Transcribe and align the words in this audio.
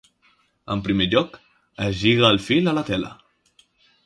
En 0.75 0.81
primer 0.87 1.07
lloc, 1.11 1.37
es 1.89 2.01
lliga 2.01 2.33
el 2.33 2.43
fil 2.47 2.73
a 2.73 2.75
la 2.79 2.89
tela. 2.93 3.17